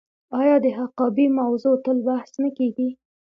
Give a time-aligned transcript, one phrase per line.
[0.39, 2.89] آیا د حقابې موضوع تل بحث نه کیږي؟